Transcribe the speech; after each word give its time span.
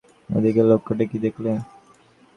আধুনিকের 0.29 0.65
লক্ষণটা 0.71 1.05
কী 1.11 1.17
দেখলে। 1.25 1.51